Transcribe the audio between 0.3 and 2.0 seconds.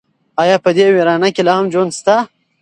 ایا په دې ویرانه کې لا هم ژوند